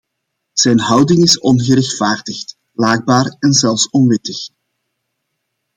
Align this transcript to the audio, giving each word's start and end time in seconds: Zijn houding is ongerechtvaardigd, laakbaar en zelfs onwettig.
Zijn 0.53 0.79
houding 0.79 1.23
is 1.23 1.39
ongerechtvaardigd, 1.39 2.57
laakbaar 2.71 3.35
en 3.39 3.53
zelfs 3.53 3.89
onwettig. 3.89 4.49